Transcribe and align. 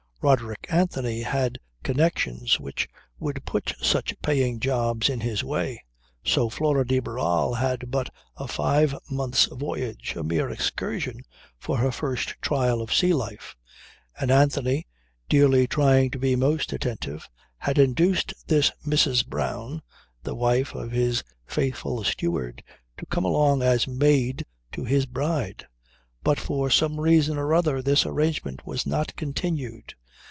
Roderick 0.23 0.67
Anthony 0.69 1.23
had 1.23 1.57
connections 1.81 2.59
which 2.59 2.87
would 3.17 3.43
put 3.43 3.73
such 3.81 4.13
paying 4.21 4.59
jobs 4.59 5.09
in 5.09 5.19
his 5.21 5.43
way. 5.43 5.83
So 6.23 6.47
Flora 6.47 6.85
de 6.85 6.99
Barral 6.99 7.55
had 7.55 7.89
but 7.89 8.11
a 8.37 8.47
five 8.47 8.95
months' 9.09 9.45
voyage, 9.45 10.15
a 10.15 10.21
mere 10.21 10.47
excursion, 10.51 11.21
for 11.57 11.77
her 11.79 11.91
first 11.91 12.35
trial 12.39 12.83
of 12.83 12.93
sea 12.93 13.15
life. 13.15 13.55
And 14.19 14.29
Anthony, 14.29 14.85
dearly 15.27 15.65
trying 15.65 16.11
to 16.11 16.19
be 16.19 16.35
most 16.35 16.71
attentive, 16.71 17.27
had 17.57 17.79
induced 17.79 18.35
this 18.47 18.69
Mrs. 18.85 19.25
Brown, 19.25 19.81
the 20.21 20.35
wife 20.35 20.75
of 20.75 20.91
his 20.91 21.23
faithful 21.47 22.03
steward, 22.03 22.63
to 22.99 23.07
come 23.07 23.25
along 23.25 23.63
as 23.63 23.87
maid 23.87 24.45
to 24.73 24.85
his 24.85 25.07
bride. 25.07 25.65
But 26.23 26.39
for 26.39 26.69
some 26.69 26.99
reason 26.99 27.39
or 27.39 27.55
other 27.55 27.81
this 27.81 28.05
arrangement 28.05 28.67
was 28.67 28.85
not 28.85 29.15
continued. 29.15 29.95